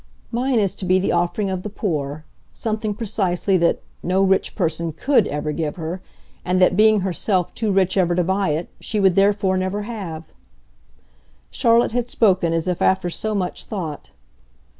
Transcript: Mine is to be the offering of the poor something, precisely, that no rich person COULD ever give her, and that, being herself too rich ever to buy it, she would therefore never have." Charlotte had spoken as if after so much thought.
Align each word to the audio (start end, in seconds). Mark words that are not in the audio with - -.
Mine 0.31 0.57
is 0.59 0.73
to 0.73 0.85
be 0.85 0.97
the 0.99 1.11
offering 1.11 1.51
of 1.51 1.61
the 1.61 1.69
poor 1.69 2.25
something, 2.55 2.95
precisely, 2.95 3.55
that 3.57 3.83
no 4.01 4.23
rich 4.23 4.55
person 4.55 4.93
COULD 4.93 5.27
ever 5.27 5.51
give 5.51 5.75
her, 5.75 6.01
and 6.43 6.59
that, 6.59 6.75
being 6.75 7.01
herself 7.01 7.53
too 7.53 7.71
rich 7.71 7.95
ever 7.97 8.15
to 8.15 8.23
buy 8.23 8.49
it, 8.49 8.67
she 8.79 8.99
would 8.99 9.13
therefore 9.13 9.57
never 9.57 9.83
have." 9.83 10.23
Charlotte 11.51 11.91
had 11.91 12.09
spoken 12.09 12.51
as 12.51 12.67
if 12.67 12.81
after 12.81 13.11
so 13.11 13.35
much 13.35 13.65
thought. 13.65 14.09